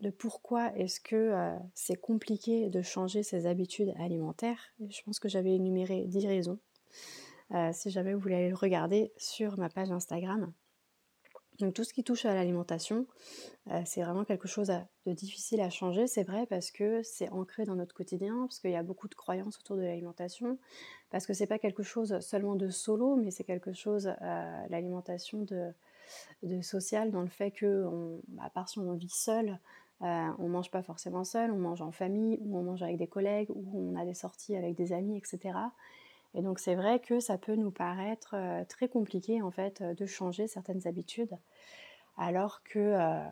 de 0.00 0.10
pourquoi 0.10 0.74
est-ce 0.76 1.00
que 1.00 1.16
euh, 1.16 1.56
c'est 1.74 1.96
compliqué 1.96 2.70
de 2.70 2.82
changer 2.82 3.22
ses 3.22 3.46
habitudes 3.46 3.92
alimentaires. 3.98 4.72
je 4.88 5.02
pense 5.02 5.20
que 5.20 5.28
j'avais 5.28 5.54
énuméré 5.54 6.04
10 6.06 6.26
raisons. 6.26 6.58
si 7.72 7.90
jamais 7.90 8.14
vous 8.14 8.20
voulez 8.20 8.36
aller 8.36 8.48
le 8.48 8.54
regarder 8.54 9.12
sur 9.16 9.58
ma 9.58 9.68
page 9.68 9.90
Instagram. 9.90 10.52
Donc 11.60 11.74
tout 11.74 11.84
ce 11.84 11.92
qui 11.92 12.02
touche 12.02 12.24
à 12.24 12.34
l'alimentation, 12.34 13.06
euh, 13.70 13.82
c'est 13.84 14.02
vraiment 14.02 14.24
quelque 14.24 14.48
chose 14.48 14.72
de 15.06 15.12
difficile 15.12 15.60
à 15.60 15.68
changer, 15.68 16.06
c'est 16.06 16.22
vrai, 16.22 16.46
parce 16.46 16.70
que 16.70 17.02
c'est 17.02 17.28
ancré 17.30 17.64
dans 17.64 17.74
notre 17.76 17.94
quotidien, 17.94 18.46
parce 18.46 18.60
qu'il 18.60 18.70
y 18.70 18.76
a 18.76 18.82
beaucoup 18.82 19.08
de 19.08 19.14
croyances 19.14 19.58
autour 19.58 19.76
de 19.76 19.82
l'alimentation, 19.82 20.58
parce 21.10 21.26
que 21.26 21.34
c'est 21.34 21.46
pas 21.46 21.58
quelque 21.58 21.82
chose 21.82 22.18
seulement 22.20 22.56
de 22.56 22.70
solo, 22.70 23.16
mais 23.16 23.30
c'est 23.30 23.44
quelque 23.44 23.72
chose, 23.72 24.10
euh, 24.22 24.66
l'alimentation 24.70 25.42
de, 25.42 25.72
de, 26.42 26.62
social, 26.62 27.10
dans 27.10 27.22
le 27.22 27.28
fait 27.28 27.50
que, 27.50 27.86
bah, 28.28 28.44
à 28.46 28.50
part 28.50 28.68
si 28.68 28.78
on 28.78 28.92
vit 28.94 29.10
seul, 29.10 29.58
euh, 30.02 30.28
on 30.38 30.48
mange 30.48 30.70
pas 30.70 30.82
forcément 30.82 31.24
seul, 31.24 31.50
on 31.50 31.58
mange 31.58 31.82
en 31.82 31.92
famille, 31.92 32.38
ou 32.42 32.58
on 32.58 32.62
mange 32.62 32.82
avec 32.82 32.96
des 32.96 33.06
collègues, 33.06 33.50
ou 33.50 33.92
on 33.92 33.96
a 33.96 34.04
des 34.04 34.14
sorties 34.14 34.56
avec 34.56 34.74
des 34.74 34.92
amis, 34.92 35.16
etc. 35.16 35.58
Et 36.34 36.42
donc 36.42 36.58
c'est 36.58 36.74
vrai 36.74 37.00
que 37.00 37.20
ça 37.20 37.38
peut 37.38 37.56
nous 37.56 37.70
paraître 37.70 38.34
euh, 38.34 38.64
très 38.64 38.88
compliqué 38.88 39.42
en 39.42 39.50
fait 39.50 39.82
de 39.82 40.06
changer 40.06 40.46
certaines 40.46 40.86
habitudes, 40.86 41.36
alors 42.16 42.62
que 42.62 42.78
euh, 42.78 43.26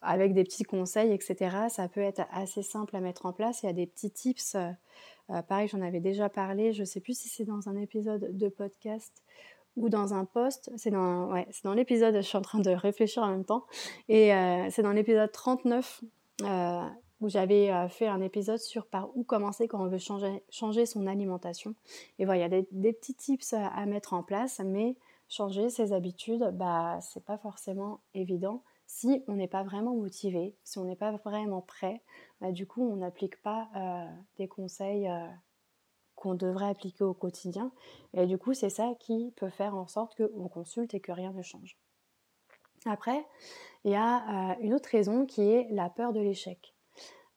avec 0.00 0.32
des 0.32 0.44
petits 0.44 0.64
conseils, 0.64 1.12
etc., 1.12 1.68
ça 1.68 1.88
peut 1.88 2.00
être 2.00 2.22
assez 2.30 2.62
simple 2.62 2.96
à 2.96 3.00
mettre 3.00 3.26
en 3.26 3.32
place. 3.32 3.62
Il 3.62 3.66
y 3.66 3.68
a 3.68 3.74
des 3.74 3.86
petits 3.86 4.10
tips. 4.10 4.54
Euh, 4.54 5.42
pareil, 5.42 5.68
j'en 5.68 5.82
avais 5.82 6.00
déjà 6.00 6.28
parlé. 6.28 6.72
Je 6.72 6.80
ne 6.80 6.86
sais 6.86 7.00
plus 7.00 7.18
si 7.18 7.28
c'est 7.28 7.44
dans 7.44 7.68
un 7.68 7.76
épisode 7.76 8.36
de 8.36 8.48
podcast 8.48 9.22
ou 9.78 9.88
dans 9.88 10.14
un 10.14 10.24
post. 10.24 10.70
C'est 10.76 10.90
dans, 10.90 11.32
ouais, 11.32 11.46
dans 11.64 11.74
l'épisode. 11.74 12.14
Je 12.16 12.20
suis 12.20 12.38
en 12.38 12.42
train 12.42 12.60
de 12.60 12.70
réfléchir 12.70 13.22
en 13.22 13.30
même 13.30 13.44
temps. 13.44 13.64
Et 14.08 14.30
c'est 14.70 14.82
dans 14.82 14.92
l'épisode 14.92 15.30
39 15.32 16.02
où 17.20 17.28
j'avais 17.28 17.88
fait 17.88 18.06
un 18.06 18.20
épisode 18.20 18.58
sur 18.58 18.86
par 18.86 19.16
où 19.16 19.24
commencer 19.24 19.66
quand 19.66 19.82
on 19.82 19.88
veut 19.88 19.98
changer, 19.98 20.42
changer 20.50 20.86
son 20.86 21.06
alimentation. 21.06 21.74
Et 22.18 22.24
voilà, 22.24 22.46
il 22.46 22.52
y 22.52 22.56
a 22.56 22.62
des, 22.70 22.92
petits 22.92 23.14
tips 23.14 23.54
à, 23.54 23.86
mettre 23.86 24.14
en 24.14 24.22
place, 24.22 24.60
mais 24.64 24.96
changer 25.28 25.68
ses 25.68 25.92
habitudes, 25.92 26.50
bah, 26.54 26.98
c'est 27.00 27.24
pas 27.24 27.38
forcément 27.38 28.00
évident 28.14 28.62
si 28.86 29.22
on 29.28 29.34
n'est 29.34 29.48
pas 29.48 29.62
vraiment 29.62 29.94
motivé, 29.94 30.56
si 30.64 30.78
on 30.78 30.84
n'est 30.84 30.96
pas 30.96 31.12
vraiment 31.12 31.60
prêt. 31.60 32.02
Bah, 32.40 32.52
du 32.52 32.66
coup, 32.66 32.88
on 32.88 32.96
n'applique 32.96 33.40
pas 33.42 33.68
des 34.38 34.48
conseils 34.48 35.10
qu'on 36.18 36.34
devrait 36.34 36.68
appliquer 36.68 37.04
au 37.04 37.14
quotidien. 37.14 37.72
Et 38.14 38.26
du 38.26 38.38
coup, 38.38 38.54
c'est 38.54 38.70
ça 38.70 38.92
qui 38.98 39.32
peut 39.36 39.50
faire 39.50 39.74
en 39.74 39.86
sorte 39.86 40.16
qu'on 40.16 40.48
consulte 40.48 40.94
et 40.94 41.00
que 41.00 41.12
rien 41.12 41.32
ne 41.32 41.42
change. 41.42 41.78
Après, 42.86 43.24
il 43.84 43.92
y 43.92 43.96
a 43.96 44.52
euh, 44.52 44.54
une 44.60 44.74
autre 44.74 44.88
raison 44.90 45.26
qui 45.26 45.42
est 45.42 45.68
la 45.70 45.90
peur 45.90 46.12
de 46.12 46.20
l'échec. 46.20 46.74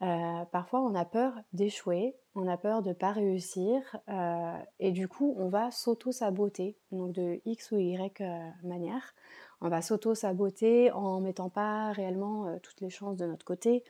Euh, 0.02 0.46
parfois, 0.52 0.82
on 0.82 0.96
a 0.96 1.06
peur 1.06 1.34
d'échouer, 1.54 2.16
on 2.34 2.48
a 2.48 2.58
peur 2.58 2.82
de 2.82 2.90
ne 2.90 2.94
pas 2.94 3.12
réussir, 3.12 3.98
euh, 4.10 4.58
et 4.80 4.92
du 4.92 5.08
coup, 5.08 5.36
on 5.38 5.48
va 5.48 5.70
s'auto-saboter, 5.70 6.76
donc 6.92 7.12
de 7.12 7.40
X 7.46 7.72
ou 7.72 7.78
Y 7.78 8.24
manière. 8.64 9.14
On 9.62 9.70
va 9.70 9.84
s'auto-saboter 9.84 10.92
en 10.92 11.20
mettant 11.22 11.50
pas 11.50 11.92
réellement 11.92 12.58
toutes 12.64 12.82
les 12.82 12.90
chances 12.90 13.18
de 13.18 13.28
notre 13.28 13.46
côté. 13.46 13.84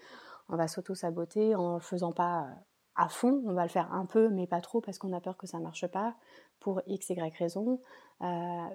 On 0.49 0.57
va 0.57 0.67
s'auto-saboter 0.67 1.55
en 1.55 1.75
ne 1.75 1.79
faisant 1.79 2.11
pas 2.11 2.49
à 2.95 3.07
fond, 3.07 3.41
on 3.45 3.53
va 3.53 3.63
le 3.63 3.69
faire 3.69 3.93
un 3.93 4.05
peu, 4.05 4.29
mais 4.29 4.47
pas 4.47 4.61
trop 4.61 4.81
parce 4.81 4.97
qu'on 4.97 5.13
a 5.13 5.21
peur 5.21 5.37
que 5.37 5.47
ça 5.47 5.57
ne 5.59 5.63
marche 5.63 5.87
pas 5.87 6.15
pour 6.59 6.81
x, 6.87 7.09
y 7.09 7.37
raison. 7.37 7.79
Euh, 8.21 8.25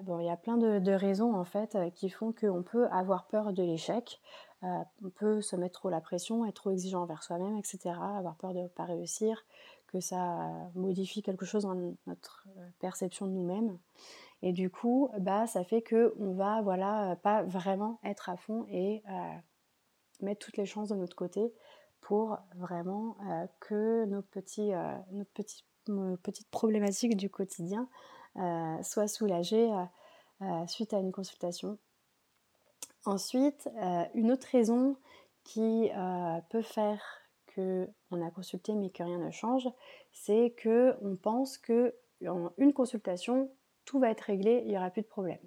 bon, 0.03 0.19
il 0.19 0.25
y 0.25 0.29
a 0.29 0.37
plein 0.37 0.57
de, 0.57 0.91
raisons 0.91 1.33
en 1.35 1.45
fait 1.45 1.75
euh, 1.75 1.89
qui 1.89 2.09
font 2.09 2.33
qu'on 2.33 2.63
peut 2.63 2.87
avoir 2.87 3.27
peur 3.27 3.53
de 3.53 3.63
l'échec. 3.63 4.19
Euh, 4.63 4.67
on 5.05 5.09
peut 5.09 5.41
se 5.41 5.55
mettre 5.55 5.79
trop 5.79 5.89
la 5.89 6.01
pression, 6.01 6.45
être 6.45 6.55
trop 6.55 6.71
exigeant 6.71 7.03
envers 7.03 7.23
soi-même, 7.23 7.57
etc. 7.57 7.95
Avoir 8.17 8.35
peur 8.35 8.53
de 8.53 8.61
ne 8.61 8.67
pas 8.67 8.85
réussir, 8.85 9.45
que 9.87 9.99
ça 9.99 10.49
modifie 10.75 11.21
quelque 11.21 11.45
chose 11.45 11.63
dans 11.63 11.75
notre 12.07 12.45
perception 12.79 13.27
de 13.27 13.31
nous-mêmes. 13.31 13.77
Et 14.41 14.51
du 14.51 14.69
coup, 14.69 15.09
bah, 15.19 15.47
ça 15.47 15.63
fait 15.63 15.81
que 15.81 16.13
on 16.19 16.33
va 16.33 16.61
voilà 16.61 17.15
pas 17.23 17.43
vraiment 17.43 17.99
être 18.03 18.29
à 18.29 18.35
fond 18.35 18.65
et 18.69 19.03
mettre 20.21 20.45
toutes 20.45 20.57
les 20.57 20.65
chances 20.65 20.89
de 20.89 20.95
notre 20.95 21.15
côté 21.15 21.53
pour 22.01 22.37
vraiment 22.55 23.17
que 23.59 24.05
nos, 24.05 24.21
petites 24.21 25.63
problématiques 26.51 27.17
du 27.17 27.29
quotidien 27.29 27.89
soient 28.81 29.07
soulagées 29.07 29.69
suite 30.67 30.93
à 30.93 30.99
une 30.99 31.11
consultation. 31.11 31.77
Ensuite, 33.05 33.69
une 34.13 34.31
autre 34.31 34.47
raison 34.51 34.97
qui 35.43 35.89
peut 36.49 36.61
faire 36.61 37.01
que 37.47 37.89
on 38.11 38.25
a 38.25 38.29
consulté 38.31 38.75
mais 38.75 38.89
que 38.89 39.03
rien 39.03 39.17
ne 39.17 39.31
change, 39.31 39.67
c'est 40.11 40.53
que 40.57 40.95
on 41.01 41.15
pense 41.15 41.57
que 41.57 41.95
en 42.25 42.51
une 42.57 42.73
consultation, 42.73 43.51
tout 43.85 43.99
va 43.99 44.09
être 44.09 44.21
réglé, 44.21 44.61
il 44.65 44.69
n'y 44.69 44.77
aura 44.77 44.89
plus 44.89 45.01
de 45.01 45.07
problème. 45.07 45.39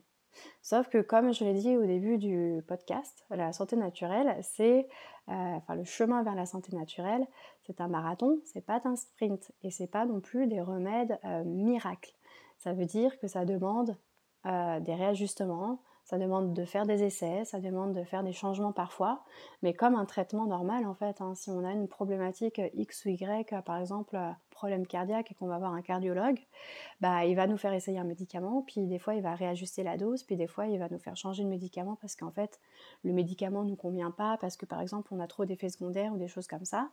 Sauf 0.63 0.89
que, 0.89 0.99
comme 0.99 1.33
je 1.33 1.45
l'ai 1.45 1.55
dit 1.55 1.77
au 1.77 1.87
début 1.87 2.19
du 2.19 2.63
podcast, 2.67 3.25
la 3.31 3.53
santé 3.53 3.77
naturelle, 3.77 4.37
c'est, 4.43 4.89
euh, 5.29 5.59
le 5.75 5.85
chemin 5.85 6.23
vers 6.23 6.35
la 6.35 6.47
santé 6.47 6.75
naturelle, 6.77 7.27
c'est 7.63 7.81
un 7.81 7.89
marathon, 7.89 8.41
c'est 8.45 8.65
pas 8.65 8.81
un 8.85 8.97
sprint 8.97 9.53
et 9.63 9.71
c'est 9.71 9.87
pas 9.87 10.07
non 10.07 10.21
plus 10.21 10.47
des 10.47 10.61
remèdes 10.61 11.19
euh, 11.25 11.45
miracles. 11.45 12.15
Ça 12.59 12.73
veut 12.73 12.87
dire 12.87 13.19
que 13.19 13.27
ça 13.27 13.45
demande 13.45 13.97
euh, 14.47 14.81
des 14.81 14.95
réajustements, 14.95 15.81
ça 16.05 16.19
demande 16.19 16.53
de 16.53 16.65
faire 16.65 16.87
des 16.87 17.05
essais, 17.05 17.45
ça 17.45 17.61
demande 17.61 17.95
de 17.95 18.03
faire 18.03 18.25
des 18.25 18.33
changements 18.33 18.73
parfois, 18.73 19.23
mais 19.63 19.73
comme 19.73 19.95
un 19.95 20.05
traitement 20.05 20.47
normal 20.47 20.87
en 20.87 20.95
fait. 20.95 21.21
Hein. 21.21 21.35
si 21.35 21.51
on 21.51 21.65
a 21.65 21.73
une 21.73 21.89
problématique 21.89 22.61
X 22.75 23.05
ou 23.05 23.11
Y, 23.11 23.63
par 23.65 23.79
exemple 23.79 24.19
problème 24.61 24.87
cardiaque 24.87 25.33
et 25.33 25.35
qu'on 25.35 25.47
va 25.47 25.57
voir 25.57 25.73
un 25.73 25.81
cardiologue, 25.81 26.39
bah, 27.01 27.25
il 27.25 27.35
va 27.35 27.47
nous 27.47 27.57
faire 27.57 27.73
essayer 27.73 27.99
un 27.99 28.05
médicament, 28.05 28.63
puis 28.67 28.87
des 28.87 28.99
fois 28.99 29.15
il 29.15 29.23
va 29.23 29.35
réajuster 29.35 29.83
la 29.83 29.97
dose, 29.97 30.23
puis 30.23 30.37
des 30.37 30.47
fois 30.47 30.67
il 30.67 30.79
va 30.79 30.89
nous 30.91 30.99
faire 30.99 31.17
changer 31.17 31.45
de 31.45 31.49
médicament 31.49 31.97
parce 31.99 32.15
qu'en 32.15 32.31
fait 32.31 32.61
le 33.03 33.15
médicament 33.15 33.65
ne 33.65 33.71
nous 33.71 33.77
convient 33.77 34.11
pas, 34.11 34.37
parce 34.39 34.59
que 34.59 34.67
par 34.67 34.83
exemple 34.83 35.09
on 35.15 35.21
a 35.21 35.27
trop 35.27 35.47
d'effets 35.47 35.71
secondaires 35.71 36.13
ou 36.13 36.19
des 36.19 36.29
choses 36.29 36.47
comme 36.47 36.67
ça. 36.67 36.91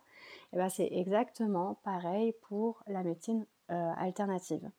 Et 0.54 0.56
bah, 0.56 0.70
c'est 0.70 0.88
exactement 0.90 1.78
pareil 1.84 2.32
pour 2.48 2.82
la 2.86 3.02
médecine 3.02 3.44
euh, 3.70 3.92
alternative. 3.98 4.70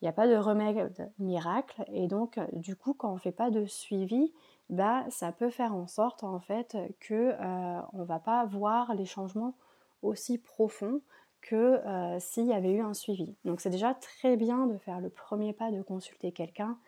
Il 0.00 0.04
n'y 0.04 0.08
a 0.08 0.12
pas 0.12 0.26
de 0.26 0.34
remède 0.34 1.12
miracle 1.20 1.84
et 1.92 2.08
donc 2.08 2.40
du 2.54 2.74
coup 2.74 2.92
quand 2.92 3.12
on 3.12 3.14
ne 3.14 3.20
fait 3.20 3.30
pas 3.30 3.50
de 3.50 3.66
suivi, 3.66 4.32
bah, 4.68 5.04
ça 5.10 5.30
peut 5.30 5.50
faire 5.50 5.76
en 5.76 5.86
sorte 5.86 6.24
en 6.24 6.40
fait 6.40 6.76
que 6.98 7.34
euh, 7.38 7.80
on 7.92 8.02
va 8.02 8.18
pas 8.18 8.44
voir 8.46 8.96
les 8.96 9.04
changements 9.04 9.54
aussi 10.02 10.38
profonds 10.38 11.00
que 11.42 11.56
euh, 11.56 12.18
s'il 12.20 12.46
y 12.46 12.52
avait 12.52 12.72
eu 12.72 12.80
un 12.80 12.94
suivi. 12.94 13.34
Donc 13.44 13.60
c'est 13.60 13.70
déjà 13.70 13.92
très 13.94 14.36
bien 14.36 14.66
de 14.66 14.78
faire 14.78 15.00
le 15.00 15.10
premier 15.10 15.52
pas, 15.52 15.70
de 15.70 15.82
consulter 15.82 16.32
quelqu'un, 16.32 16.78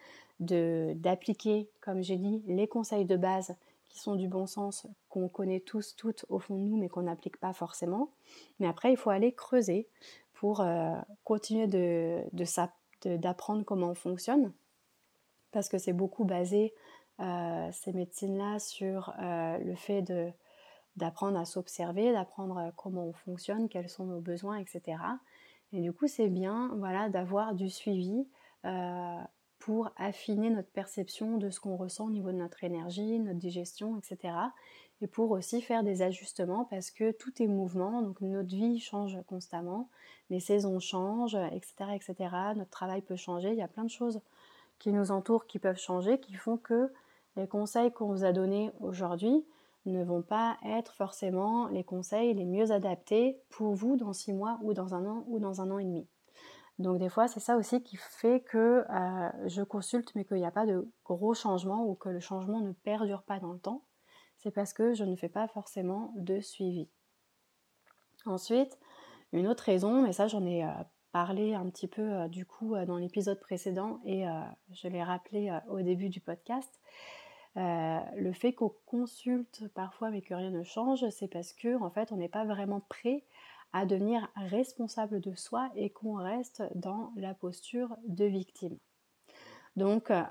d'appliquer, 0.41 1.69
comme 1.81 2.03
j'ai 2.03 2.17
dit, 2.17 2.43
les 2.47 2.67
conseils 2.67 3.05
de 3.05 3.17
base 3.17 3.57
qui 3.89 3.99
sont 4.01 4.17
du 4.17 4.27
bon 4.27 4.47
sens, 4.47 4.87
qu'on 5.09 5.29
connaît 5.29 5.61
tous, 5.61 5.95
toutes 5.97 6.25
au 6.29 6.39
fond 6.39 6.57
de 6.57 6.63
nous, 6.63 6.77
mais 6.77 6.89
qu'on 6.89 7.03
n'applique 7.03 7.39
pas 7.39 7.53
forcément. 7.53 8.11
Mais 8.59 8.67
après, 8.67 8.91
il 8.91 8.97
faut 8.97 9.11
aller 9.11 9.33
creuser 9.33 9.87
pour 10.33 10.61
euh, 10.61 10.95
continuer 11.23 11.67
d'apprendre 13.05 13.65
comment 13.65 13.91
on 13.91 13.95
fonctionne, 13.95 14.53
parce 15.53 15.69
que 15.69 15.79
c'est 15.79 15.93
beaucoup 15.93 16.25
basé, 16.25 16.75
euh, 17.21 17.69
ces 17.73 17.93
médecines-là, 17.93 18.59
sur 18.59 19.15
le 19.21 19.75
fait 19.77 20.03
d'apprendre 20.97 21.39
à 21.39 21.45
s'observer, 21.45 22.13
d'apprendre 22.13 22.73
comment 22.77 23.07
on 23.07 23.13
fonctionne, 23.13 23.69
quels 23.69 23.89
sont 23.89 24.07
nos 24.07 24.21
besoins, 24.21 24.57
etc. 24.57 24.99
Et 25.73 25.81
du 25.81 25.93
coup, 25.93 26.07
c'est 26.07 26.29
bien 26.29 26.71
voilà, 26.77 27.09
d'avoir 27.09 27.55
du 27.55 27.69
suivi 27.69 28.27
pour 29.59 29.91
affiner 29.97 30.51
notre 30.51 30.71
perception 30.71 31.37
de 31.37 31.51
ce 31.51 31.61
qu'on 31.61 31.77
ressent 31.77 32.07
au 32.07 32.11
niveau 32.11 32.33
de 32.33 32.37
notre 32.37 32.65
énergie, 32.65 33.19
notre 33.19 33.39
digestion, 33.39 33.99
etc 33.99 34.33
et 35.01 35.07
pour 35.07 35.31
aussi 35.33 35.61
faire 35.61 35.83
des 35.83 36.03
ajustements 36.03 36.65
parce 36.65 36.91
que 36.91 37.13
tout 37.13 37.43
est 37.43 37.47
mouvement, 37.47 38.03
donc 38.03 38.21
notre 38.21 38.55
vie 38.55 38.81
change 38.81 39.19
constamment, 39.27 39.89
les 40.31 40.41
saisons 40.41 40.79
changent, 40.81 41.37
etc., 41.53 41.75
etc. 41.95 42.15
Notre 42.57 42.71
travail 42.71 43.03
peut 43.03 43.17
changer, 43.17 43.51
il 43.51 43.59
y 43.59 43.63
a 43.63 43.69
plein 43.69 43.85
de 43.85 43.91
choses 43.91 44.21
qui 44.79 44.93
nous 44.93 45.11
entourent 45.11 45.47
qui 45.47 45.59
peuvent 45.59 45.79
changer, 45.79 46.19
qui 46.19 46.35
font 46.35 46.57
que 46.57 46.93
les 47.37 47.49
conseils 47.49 47.93
qu'on 47.93 48.07
vous 48.07 48.25
a 48.25 48.33
donnés 48.33 48.71
aujourd'hui 48.81 49.45
ne 49.87 50.03
vont 50.05 50.23
pas 50.23 50.57
être 50.65 50.95
forcément 50.95 51.69
les 51.69 51.85
conseils 51.85 52.35
les 52.35 52.45
mieux 52.45 52.71
adaptés 52.71 53.41
pour 53.51 53.75
vous 53.75 53.97
dans 53.97 54.13
six 54.13 54.33
mois 54.33 54.59
ou 54.63 54.75
dans 54.75 54.95
un 54.95 55.07
an 55.07 55.25
ou 55.27 55.39
dans 55.39 55.61
un 55.61 55.71
an 55.71 55.79
et 55.79 55.85
demi. 55.85 56.09
Donc 56.79 56.99
des 56.99 57.09
fois, 57.09 57.29
c'est 57.29 57.41
ça 57.41 57.57
aussi 57.57 57.83
qui 57.83 57.97
fait 57.97 58.41
que 58.41 58.85
euh, 58.91 59.49
je 59.49 59.63
consulte 59.63 60.15
mais 60.15 60.25
qu'il 60.25 60.39
n'y 60.39 60.47
a 60.47 60.51
pas 60.51 60.67
de 60.67 60.91
gros 61.05 61.35
changements 61.35 61.87
ou 61.87 61.95
que 61.95 62.09
le 62.09 62.21
changement 62.21 62.61
ne 62.61 62.73
perdure 62.73 63.23
pas 63.23 63.39
dans 63.39 63.53
le 63.53 63.61
temps 63.61 63.85
c'est 64.39 64.51
parce 64.51 64.75
que 64.75 64.93
je 64.93 65.05
ne 65.05 65.17
fais 65.17 65.29
pas 65.29 65.49
forcément 65.49 66.13
de 66.17 66.41
suivi. 66.41 66.89
Ensuite, 68.27 68.79
une 69.33 69.47
autre 69.47 69.63
raison, 69.63 70.03
mais 70.03 70.13
ça 70.13 70.27
j'en 70.27 70.45
ai 70.45 70.65
euh, 70.65 70.71
parlé 71.13 71.55
un 71.55 71.71
petit 71.71 71.89
peu 71.89 72.03
euh, 72.03 72.29
du 72.29 72.45
coup 72.45 72.75
dans 72.87 72.99
l'épisode 72.99 73.41
précédent 73.41 74.01
et 74.05 74.25
je 74.73 74.89
l'ai 74.89 75.03
rappelé 75.03 75.57
au 75.69 75.81
début 75.81 76.09
du 76.09 76.21
podcast, 76.21 76.81
le 77.57 78.33
fait 78.33 78.53
qu'on 78.53 78.73
consulte 78.87 79.69
parfois 79.75 80.11
mais 80.11 80.23
que 80.23 80.35
rien 80.35 80.51
ne 80.51 80.63
change, 80.63 81.09
c'est 81.11 81.29
parce 81.29 81.53
que 81.53 81.81
en 81.81 81.91
fait 81.91 82.13
on 82.13 82.17
n'est 82.17 82.29
pas 82.29 82.45
vraiment 82.45 82.81
prêt 82.89 83.25
à 83.75 83.87
devenir 83.87 84.29
responsable 84.37 85.21
de 85.21 85.35
soi 85.35 85.69
et 85.75 85.91
qu'on 85.91 86.15
reste 86.15 86.63
dans 86.77 87.13
la 87.17 87.35
posture 87.35 87.97
de 88.07 88.25
victime. 88.25 88.79
Donc, 89.77 90.13
euh, 90.13 90.23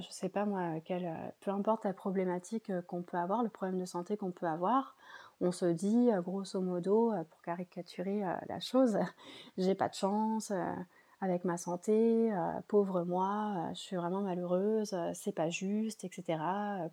je 0.00 0.06
ne 0.06 0.12
sais 0.12 0.30
pas 0.30 0.46
moi, 0.46 0.80
quelle, 0.84 1.14
peu 1.40 1.50
importe 1.50 1.84
la 1.84 1.92
problématique 1.92 2.70
euh, 2.70 2.80
qu'on 2.80 3.02
peut 3.02 3.18
avoir, 3.18 3.42
le 3.42 3.50
problème 3.50 3.78
de 3.78 3.84
santé 3.84 4.16
qu'on 4.16 4.30
peut 4.30 4.46
avoir, 4.46 4.96
on 5.42 5.52
se 5.52 5.66
dit, 5.66 6.10
euh, 6.10 6.22
grosso 6.22 6.58
modo, 6.62 7.12
pour 7.30 7.42
caricaturer 7.42 8.22
la 8.48 8.60
chose, 8.60 8.98
j'ai 9.58 9.74
pas 9.74 9.90
de 9.90 9.94
chance 9.94 10.50
avec 11.20 11.44
ma 11.44 11.56
santé, 11.56 12.30
pauvre 12.68 13.02
moi, 13.02 13.70
je 13.74 13.80
suis 13.80 13.96
vraiment 13.96 14.20
malheureuse, 14.20 14.96
c'est 15.14 15.32
pas 15.32 15.50
juste, 15.50 16.04
etc. 16.04 16.38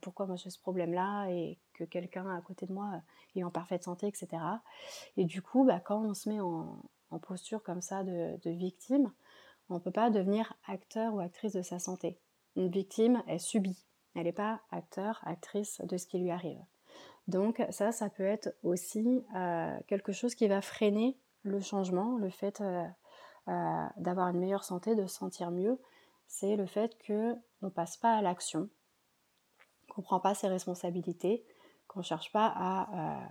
pourquoi 0.01 0.25
moi 0.25 0.36
j'ai 0.36 0.50
ce 0.50 0.60
problème-là 0.60 1.27
et 1.29 1.60
que 1.74 1.84
quelqu'un 1.84 2.27
à 2.36 2.41
côté 2.41 2.65
de 2.65 2.74
moi 2.74 3.01
est 3.36 3.44
en 3.44 3.51
parfaite 3.51 3.84
santé, 3.84 4.08
etc. 4.08 4.27
Et 5.17 5.25
du 5.25 5.41
coup, 5.41 5.63
bah, 5.63 5.79
quand 5.79 6.03
on 6.03 6.13
se 6.13 6.29
met 6.29 6.39
en, 6.39 6.82
posture 7.22 7.63
comme 7.63 7.82
ça 7.82 8.03
de 8.03 8.50
victime, 8.50 9.10
on 9.70 9.75
ne 9.75 9.79
peut 9.79 9.91
pas 9.91 10.10
devenir 10.10 10.53
acteur 10.67 11.13
ou 11.13 11.20
actrice 11.20 11.53
de 11.53 11.62
sa 11.62 11.79
santé. 11.79 12.20
Une 12.55 12.70
victime, 12.70 13.24
elle 13.27 13.39
subit. 13.39 13.86
Elle 14.15 14.24
n'est 14.24 14.32
pas 14.32 14.62
acteur, 14.72 15.22
actrice 15.25 15.82
de 15.84 15.98
ce 15.98 16.08
qui 16.08 16.20
lui 16.20 16.32
arrive. 16.32 16.60
Donc 17.27 17.62
ça, 17.72 17.91
ça 17.91 18.10
peut 18.10 18.25
être 18.25 18.55
aussi 18.63 19.25
euh, 19.36 19.77
quelque 19.88 20.12
chose 20.12 20.36
qui 20.36 20.48
va 20.48 20.62
freiner 20.62 21.17
le 21.41 21.60
changement, 21.60 22.17
le 22.17 22.29
fait 22.29 22.62
euh, 23.48 23.52
euh, 23.52 23.88
d'avoir 23.98 24.30
une 24.30 24.40
meilleure 24.40 24.64
santé, 24.64 24.96
de 24.96 25.06
se 25.06 25.16
sentir 25.16 25.52
mieux. 25.52 25.80
C'est 26.28 26.56
le 26.56 26.66
fait 26.66 26.98
qu'on 27.06 27.42
ne 27.62 27.70
passe 27.70 27.98
pas 27.98 28.16
à 28.16 28.22
l'action, 28.22 28.70
qu'on 29.90 30.02
ne 30.02 30.06
prend 30.06 30.20
pas 30.20 30.34
ses 30.34 30.48
responsabilités, 30.48 31.46
qu'on 31.88 32.00
ne 32.00 32.06
cherche 32.06 32.32
pas 32.32 32.52
à 32.56 33.30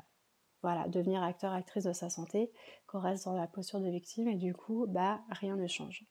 voilà, 0.62 0.88
devenir 0.88 1.22
acteur, 1.22 1.52
actrice 1.52 1.84
de 1.84 1.92
sa 1.92 2.08
santé, 2.08 2.50
qu'on 2.86 2.98
reste 2.98 3.26
dans 3.26 3.34
la 3.34 3.46
posture 3.46 3.80
de 3.80 3.88
victime 3.88 4.28
et 4.28 4.36
du 4.36 4.54
coup, 4.54 4.86
bah, 4.88 5.20
rien 5.28 5.56
ne 5.56 5.66
change. 5.66 6.06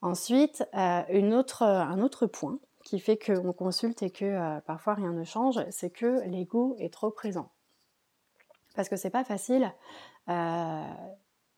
Ensuite, 0.00 0.62
euh, 0.74 1.02
un 1.08 2.00
autre 2.00 2.26
point 2.26 2.58
qui 2.84 3.00
fait 3.00 3.18
qu'on 3.18 3.52
consulte 3.52 4.02
et 4.02 4.10
que 4.10 4.24
euh, 4.24 4.60
parfois 4.60 4.94
rien 4.94 5.12
ne 5.12 5.24
change, 5.24 5.58
c'est 5.70 5.90
que 5.90 6.22
l'ego 6.26 6.76
est 6.78 6.92
trop 6.92 7.10
présent. 7.10 7.50
Parce 8.74 8.88
que 8.88 8.96
c'est 8.96 9.10
pas 9.10 9.24
facile 9.24 9.72
euh, 10.28 10.84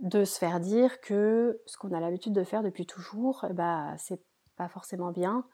de 0.01 0.25
se 0.25 0.39
faire 0.39 0.61
dire 0.61 1.01
que 1.01 1.61
ce 1.67 1.77
qu'on 1.79 1.93
a 1.93 2.01
l'habitude 2.01 2.33
de 2.33 2.45
faire 2.45 2.63
depuis 2.63 2.87
toujours, 2.87 3.47
bah, 3.55 3.95
c'est 3.99 4.21
pas 4.57 4.69
forcément 4.69 5.11
bien, 5.11 5.45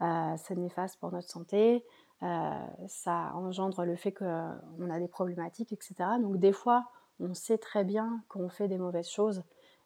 c'est 0.00 0.56
néfaste 0.56 0.98
pour 0.98 1.12
notre 1.12 1.30
santé, 1.30 1.84
euh, 2.22 2.66
ça 2.86 3.32
engendre 3.34 3.84
le 3.84 3.96
fait 3.96 4.12
qu'on 4.12 4.90
a 4.90 4.98
des 5.00 5.08
problématiques, 5.08 5.72
etc. 5.72 5.94
Donc 6.20 6.36
des 6.38 6.52
fois, 6.52 6.86
on 7.18 7.34
sait 7.34 7.58
très 7.58 7.82
bien 7.82 8.22
qu'on 8.28 8.48
fait 8.48 8.68
des 8.68 8.78
mauvaises 8.78 9.08
choses 9.08 9.42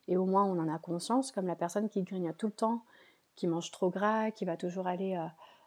et 0.07 0.19
au 0.19 0.27
moins 0.27 0.45
on 0.45 0.59
en 0.59 0.73
a 0.73 0.79
conscience, 0.79 1.33
comme 1.33 1.47
la 1.47 1.57
personne 1.57 1.89
qui 1.89 2.03
grignote 2.03 2.37
tout 2.37 2.47
le 2.47 2.53
temps, 2.53 2.85
qui 3.37 3.47
mange 3.47 3.71
trop 3.71 3.89
gras, 3.89 4.31
qui 4.31 4.45
va 4.45 4.59
toujours 4.59 4.87
aller 4.87 5.17
euh, 5.17 5.27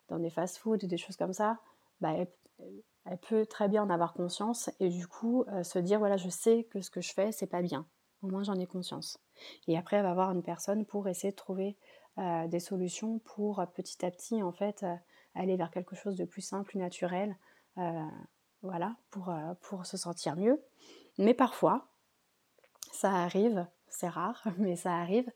dans 0.10 0.20
des 0.20 0.30
fast-foods, 0.30 0.78
des 0.78 0.98
choses 0.98 1.18
comme 1.18 1.34
ça, 1.34 1.58
bah, 2.02 2.14
elle, 2.14 2.28
peut 3.28 3.48
très 3.48 3.68
bien 3.68 3.84
en 3.84 3.90
avoir 3.90 4.14
conscience 4.14 4.70
et 4.80 4.90
du 4.90 5.08
coup 5.08 5.44
euh, 5.48 5.64
se 5.64 5.80
dire 5.80 5.98
voilà, 5.98 6.18
je 6.18 6.30
sais 6.30 6.66
que 6.66 6.82
ce 6.82 6.92
que 6.92 7.02
je 7.02 7.14
fais, 7.14 7.32
c'est 7.32 7.48
pas 7.48 7.64
bien. 7.64 7.88
Au 8.22 8.28
moins 8.28 8.44
j'en 8.44 8.60
ai 8.60 8.66
conscience. 8.66 9.20
Et 9.68 9.78
après, 9.78 9.98
elle 9.98 10.04
va 10.04 10.12
avoir 10.12 10.32
une 10.32 10.44
personne 10.44 10.86
pour 10.86 11.08
essayer 11.08 11.32
de 11.32 11.38
trouver 11.38 11.78
des 12.48 12.60
solutions 12.60 13.20
pour 13.20 13.66
petit 13.74 14.06
à 14.06 14.12
petit 14.12 14.44
en 14.44 14.52
fait 14.52 14.86
aller 15.36 15.56
vers 15.56 15.72
quelque 15.72 15.96
chose 15.96 16.16
de 16.16 16.26
plus 16.26 16.42
simple, 16.42 16.66
plus 16.66 16.80
naturel, 16.80 17.36
euh, 17.78 18.06
voilà, 18.62 18.96
pour, 19.10 19.30
euh, 19.30 19.54
pour 19.62 19.86
se 19.86 19.98
sentir 19.98 20.36
mieux. 20.36 20.62
Mais 21.18 21.34
parfois, 21.34 21.88
ça 22.92 23.12
arrive, 23.12 23.66
c'est 23.88 24.10
rare, 24.10 24.44
mais 24.58 24.76
ça 24.76 24.96
arrive 24.96 25.32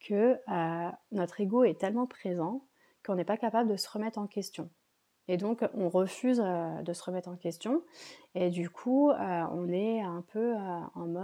que 0.00 0.38
euh, 0.48 0.90
notre 1.12 1.40
ego 1.40 1.64
est 1.64 1.80
tellement 1.80 2.06
présent 2.06 2.62
qu'on 3.04 3.14
n'est 3.14 3.24
pas 3.24 3.38
capable 3.38 3.70
de 3.70 3.76
se 3.76 3.88
remettre 3.88 4.18
en 4.18 4.26
question. 4.26 4.70
Et 5.28 5.36
donc, 5.36 5.64
on 5.74 5.88
refuse 5.88 6.38
de 6.38 6.92
se 6.92 7.02
remettre 7.02 7.28
en 7.28 7.36
question. 7.36 7.82
Et 8.36 8.48
du 8.48 8.70
coup, 8.70 9.10
on 9.10 9.68
est 9.70 10.00
un 10.00 10.22
peu 10.28 10.45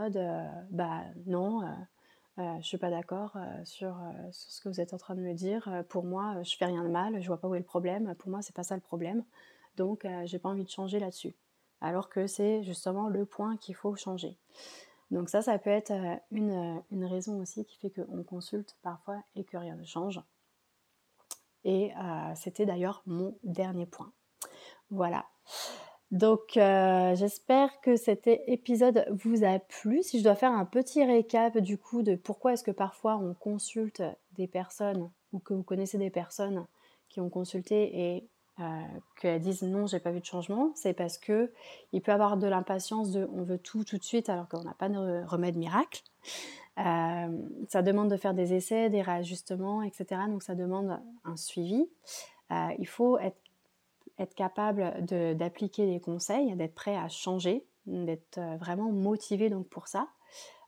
mode, 0.02 0.18
bah 0.70 1.02
non, 1.26 1.62
euh, 2.38 2.42
je 2.54 2.56
ne 2.56 2.62
suis 2.62 2.78
pas 2.78 2.88
d'accord 2.88 3.32
euh, 3.36 3.40
euh, 3.40 3.64
sur, 3.64 3.94
ce 4.32 4.60
que 4.62 4.68
vous 4.70 4.80
êtes 4.80 4.94
en 4.94 4.96
train 4.96 5.14
de 5.14 5.20
me 5.20 5.34
dire. 5.34 5.68
pour 5.88 6.04
moi, 6.04 6.42
je 6.42 6.56
fais 6.56 6.64
rien 6.64 6.82
de 6.82 6.88
mal, 6.88 7.20
je 7.20 7.26
vois 7.26 7.38
pas 7.38 7.48
où 7.48 7.54
est 7.54 7.58
le 7.58 7.64
problème. 7.64 8.14
Pour 8.16 8.30
moi, 8.30 8.42
c'est 8.42 8.54
pas 8.54 8.62
ça 8.62 8.74
le 8.74 8.80
problème. 8.80 9.24
Donc, 9.76 10.06
j'ai 10.24 10.38
pas 10.38 10.50
envie 10.50 10.64
de 10.64 10.70
changer 10.70 10.98
là-dessus. 10.98 11.34
Alors 11.80 12.08
que 12.08 12.26
c'est 12.26 12.62
justement 12.62 13.08
le 13.08 13.24
point 13.24 13.56
qu'il 13.56 13.74
faut 13.74 13.96
changer. 13.96 14.36
Donc 15.10 15.28
ça, 15.28 15.42
ça 15.42 15.58
peut 15.58 15.70
être 15.70 15.92
une 16.30 17.04
raison 17.04 17.40
aussi 17.40 17.64
qui 17.64 17.76
fait 17.78 17.90
qu'on 17.90 18.22
consulte 18.22 18.76
parfois 18.82 19.22
et 19.34 19.44
que 19.44 19.56
rien 19.56 19.76
ne 19.76 19.84
change. 19.84 20.20
Et 21.64 21.92
c'était 22.34 22.66
d'ailleurs 22.66 23.02
mon 23.06 23.36
dernier 23.42 23.86
point. 23.86 24.12
Voilà. 24.90 25.24
Donc 26.12 26.58
euh, 26.58 27.14
j'espère 27.14 27.80
que 27.80 27.96
cet 27.96 28.26
épisode 28.26 29.06
vous 29.10 29.44
a 29.44 29.58
plu. 29.58 30.02
Si 30.02 30.18
je 30.18 30.24
dois 30.24 30.34
faire 30.34 30.52
un 30.52 30.66
petit 30.66 31.02
récap 31.02 31.56
du 31.56 31.78
coup 31.78 32.02
de 32.02 32.16
pourquoi 32.16 32.52
est-ce 32.52 32.62
que 32.62 32.70
parfois 32.70 33.16
on 33.16 33.32
consulte 33.32 34.02
des 34.32 34.46
personnes 34.46 35.10
ou 35.32 35.38
que 35.38 35.54
vous 35.54 35.62
connaissez 35.62 35.96
des 35.96 36.10
personnes 36.10 36.66
qui 37.08 37.20
ont 37.22 37.30
consulté 37.30 38.14
et 38.14 38.28
euh, 38.60 38.82
qu'elles 39.18 39.40
disent 39.40 39.62
non, 39.62 39.86
j'ai 39.86 40.00
pas 40.00 40.10
vu 40.10 40.20
de 40.20 40.24
changement, 40.26 40.72
c'est 40.74 40.92
parce 40.92 41.16
que 41.16 41.50
il 41.92 42.02
peut 42.02 42.12
avoir 42.12 42.36
de 42.36 42.46
l'impatience 42.46 43.10
de 43.10 43.26
on 43.32 43.42
veut 43.42 43.58
tout 43.58 43.82
tout 43.82 43.96
de 43.96 44.04
suite 44.04 44.28
alors 44.28 44.48
qu'on 44.48 44.64
n'a 44.64 44.74
pas 44.74 44.90
de 44.90 45.24
remède 45.24 45.56
miracle. 45.56 46.02
Euh, 46.78 47.38
ça 47.70 47.80
demande 47.80 48.10
de 48.10 48.18
faire 48.18 48.34
des 48.34 48.52
essais, 48.52 48.90
des 48.90 49.00
réajustements, 49.00 49.82
etc. 49.82 50.20
Donc 50.28 50.42
ça 50.42 50.54
demande 50.54 51.00
un 51.24 51.36
suivi. 51.38 51.86
il 52.78 52.86
faut 52.86 53.18
être 53.18 53.41
être 54.18 54.34
capable 54.34 55.04
d'appliquer 55.36 55.86
les 55.86 56.00
conseils, 56.00 56.54
d'être 56.56 56.74
prêt 56.74 56.96
à 56.96 57.08
changer, 57.08 57.66
d'être 57.86 58.38
euh, 58.38 58.56
vraiment 58.56 58.90
motivé 58.92 59.50
donc 59.50 59.68
pour 59.68 59.88
ça. 59.88 60.08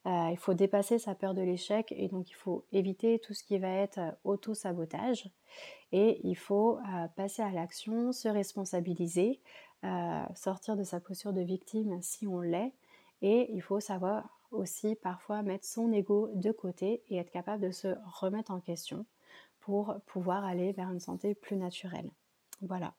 Euh, 0.06 0.28
il 0.30 0.36
faut 0.36 0.54
dépasser 0.54 0.98
sa 0.98 1.14
peur 1.14 1.32
de 1.32 1.40
l'échec 1.40 1.92
et 1.96 2.08
donc 2.08 2.30
il 2.30 2.34
faut 2.34 2.66
éviter 2.72 3.18
tout 3.20 3.32
ce 3.32 3.42
qui 3.42 3.58
va 3.58 3.70
être 3.70 3.98
euh, 3.98 4.10
auto-sabotage 4.24 5.30
et 5.92 6.20
il 6.24 6.34
faut 6.34 6.80
passer 7.14 7.40
à 7.42 7.52
l'action, 7.52 8.10
se 8.10 8.26
responsabiliser, 8.26 9.40
sortir 10.34 10.74
de 10.74 10.82
sa 10.82 10.98
posture 10.98 11.32
de 11.32 11.40
victime 11.40 12.02
si 12.02 12.26
on 12.26 12.40
l'est 12.40 12.72
et 13.22 13.48
il 13.52 13.62
faut 13.62 13.78
savoir 13.78 14.40
aussi 14.50 14.96
parfois 14.96 15.42
mettre 15.42 15.64
son 15.64 15.92
ego 15.92 16.30
de 16.34 16.50
côté 16.50 17.04
et 17.10 17.18
être 17.18 17.30
capable 17.30 17.62
de 17.62 17.70
se 17.70 17.94
remettre 18.20 18.50
en 18.50 18.58
question 18.58 19.06
pour 19.60 19.94
pouvoir 20.06 20.44
aller 20.44 20.72
vers 20.72 20.90
une 20.90 20.98
santé 20.98 21.36
plus 21.36 21.56
naturelle. 21.56 22.10
Voilà. 22.60 22.92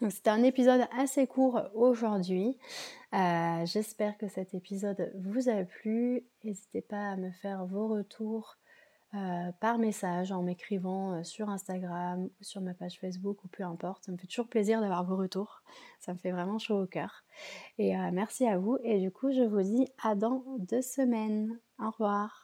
C'était 0.00 0.30
un 0.30 0.42
épisode 0.42 0.86
assez 0.98 1.26
court 1.26 1.62
aujourd'hui. 1.72 2.58
Euh, 3.14 3.64
j'espère 3.64 4.18
que 4.18 4.26
cet 4.26 4.52
épisode 4.52 5.12
vous 5.20 5.48
a 5.48 5.62
plu. 5.62 6.26
N'hésitez 6.42 6.82
pas 6.82 7.10
à 7.10 7.16
me 7.16 7.30
faire 7.30 7.64
vos 7.64 7.86
retours 7.86 8.56
euh, 9.14 9.52
par 9.60 9.78
message 9.78 10.32
en 10.32 10.42
m'écrivant 10.42 11.12
euh, 11.12 11.22
sur 11.22 11.48
Instagram 11.48 12.24
ou 12.24 12.44
sur 12.44 12.60
ma 12.60 12.74
page 12.74 12.98
Facebook 12.98 13.44
ou 13.44 13.48
peu 13.48 13.62
importe. 13.62 14.04
Ça 14.04 14.12
me 14.12 14.16
fait 14.16 14.26
toujours 14.26 14.48
plaisir 14.48 14.80
d'avoir 14.80 15.04
vos 15.04 15.16
retours. 15.16 15.62
Ça 16.00 16.12
me 16.12 16.18
fait 16.18 16.32
vraiment 16.32 16.58
chaud 16.58 16.82
au 16.82 16.86
cœur. 16.86 17.24
Et 17.78 17.94
merci 18.12 18.46
à 18.48 18.58
vous. 18.58 18.78
Et 18.82 18.98
du 18.98 19.12
coup, 19.12 19.32
je 19.32 19.42
vous 19.42 19.62
dis 19.62 19.88
à 20.02 20.16
dans 20.16 20.44
deux 20.58 20.82
semaines. 20.82 21.58
Au 21.78 21.90
revoir. 21.90 22.43